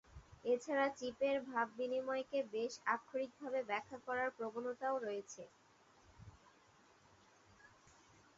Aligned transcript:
এছাড়া, 0.45 0.85
চিপের 0.97 1.37
ভাববিনিময়কে 1.47 2.39
বেশ 2.53 2.73
আক্ষরিকভাবে 2.87 3.59
ব্যাখ্যা 3.69 3.97
করার 4.07 4.29
প্রবণতাও 4.37 4.95
রয়েছে। 4.99 5.43